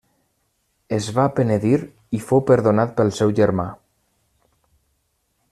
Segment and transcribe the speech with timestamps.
[0.97, 1.75] Es va penedir
[2.19, 3.67] i fou perdonat pel seu germà.